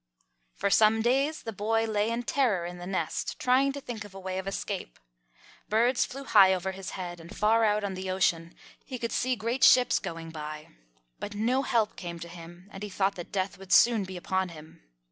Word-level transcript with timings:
For 0.55 0.71
some 0.71 1.03
days 1.03 1.43
the 1.43 1.53
boy 1.53 1.85
lay 1.85 2.09
in 2.09 2.23
terror 2.23 2.65
in 2.65 2.79
the 2.79 2.87
nest, 2.87 3.37
trying 3.37 3.71
to 3.73 3.79
think 3.79 4.03
of 4.03 4.15
a 4.15 4.19
way 4.19 4.39
of 4.39 4.47
escape. 4.47 4.97
Birds 5.69 6.05
flew 6.05 6.23
high 6.23 6.55
over 6.55 6.71
his 6.71 6.97
head, 6.97 7.19
and 7.19 7.37
far 7.37 7.63
out 7.63 7.83
on 7.83 7.93
the 7.93 8.09
ocean 8.09 8.55
he 8.83 8.97
could 8.97 9.11
see 9.11 9.35
great 9.35 9.63
ships 9.63 9.99
going 9.99 10.31
by. 10.31 10.69
But 11.19 11.35
no 11.35 11.61
help 11.61 11.95
came 11.97 12.17
to 12.19 12.27
him, 12.27 12.67
and 12.73 12.81
he 12.81 12.89
thought 12.89 13.13
that 13.13 13.31
death 13.31 13.59
would 13.59 13.71
soon 13.71 14.03
be 14.03 14.17
upon 14.17 14.49
him. 14.49 14.81